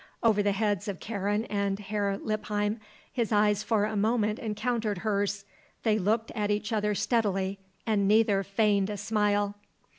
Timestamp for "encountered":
4.39-4.99